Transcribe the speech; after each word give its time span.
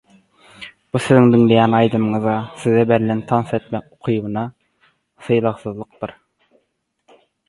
Bu 0.95 0.99
siziň 1.07 1.27
diňleýän 1.33 1.75
aýdymyňyza, 1.79 2.31
size 2.63 2.85
berlen 2.91 3.21
tans 3.31 3.53
etmek 3.57 3.85
ukybyna 3.97 4.47
sylagsyzlykdyr. 5.27 6.15